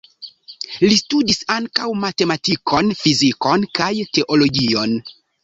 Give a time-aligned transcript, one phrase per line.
[0.83, 4.99] Li studis ankaŭ matematikon, fizikon kaj teologion.